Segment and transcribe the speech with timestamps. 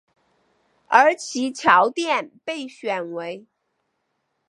[0.87, 3.45] 而其桥殿被选为。